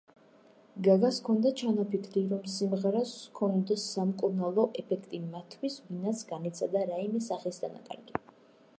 გაგას 0.85 1.19
ჰქონდა 1.23 1.51
ჩანაფიქრი, 1.61 2.23
რომ 2.31 2.47
სიმღერას 2.53 3.11
ჰქონოდა 3.33 3.79
სამკურნალო 3.83 4.67
ეფექტი 4.85 5.23
მათთვის 5.29 5.77
ვინაც 5.91 6.27
განიცადა 6.35 6.87
რაიმე 6.95 7.27
სახის 7.31 7.67
დანაკარგი. 7.67 8.23